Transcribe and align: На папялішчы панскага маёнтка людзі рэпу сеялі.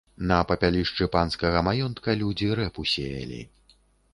На 0.29 0.37
папялішчы 0.51 1.07
панскага 1.15 1.61
маёнтка 1.67 2.15
людзі 2.23 2.47
рэпу 2.61 2.87
сеялі. 2.93 3.39